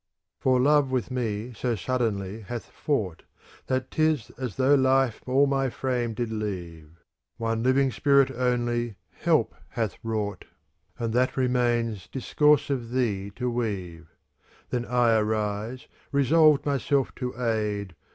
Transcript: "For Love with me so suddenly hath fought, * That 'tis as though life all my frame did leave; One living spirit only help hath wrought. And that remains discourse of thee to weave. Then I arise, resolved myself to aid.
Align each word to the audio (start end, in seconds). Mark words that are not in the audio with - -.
"For 0.41 0.59
Love 0.59 0.89
with 0.89 1.11
me 1.11 1.53
so 1.55 1.75
suddenly 1.75 2.41
hath 2.41 2.65
fought, 2.71 3.21
* 3.45 3.67
That 3.67 3.91
'tis 3.91 4.31
as 4.31 4.55
though 4.55 4.73
life 4.73 5.21
all 5.27 5.45
my 5.45 5.69
frame 5.69 6.15
did 6.15 6.31
leave; 6.31 7.03
One 7.37 7.61
living 7.61 7.91
spirit 7.91 8.31
only 8.31 8.95
help 9.11 9.53
hath 9.69 9.99
wrought. 10.01 10.45
And 10.97 11.13
that 11.13 11.37
remains 11.37 12.07
discourse 12.07 12.71
of 12.71 12.89
thee 12.89 13.29
to 13.35 13.47
weave. 13.51 14.07
Then 14.71 14.85
I 14.85 15.15
arise, 15.17 15.87
resolved 16.11 16.65
myself 16.65 17.13
to 17.17 17.39
aid. 17.39 17.93